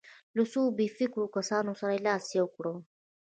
له 0.35 0.43
څو 0.51 0.61
بې 0.77 0.87
فکرو 0.97 1.25
کسانو 1.37 1.71
سره 1.79 1.91
یې 1.95 2.03
لاس 2.07 2.25
یو 2.37 2.47
کړ. 2.55 2.65